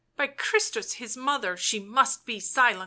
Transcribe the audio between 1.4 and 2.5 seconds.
she must be